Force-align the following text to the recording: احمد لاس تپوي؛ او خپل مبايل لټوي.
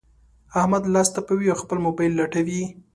احمد 0.59 0.83
لاس 0.93 1.09
تپوي؛ 1.15 1.47
او 1.51 1.57
خپل 1.63 1.77
مبايل 1.85 2.11
لټوي. 2.19 2.61